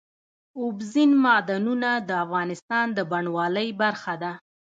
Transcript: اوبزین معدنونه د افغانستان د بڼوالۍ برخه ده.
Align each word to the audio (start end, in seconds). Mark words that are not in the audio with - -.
اوبزین 0.61 1.11
معدنونه 1.23 1.89
د 2.09 2.09
افغانستان 2.25 2.85
د 2.97 2.99
بڼوالۍ 3.11 3.69
برخه 3.81 4.13
ده. 4.21 4.31